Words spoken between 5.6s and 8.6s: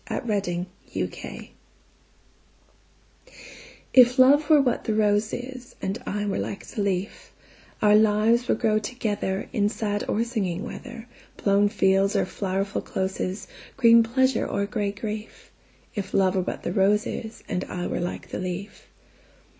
And I were like the leaf, Our lives would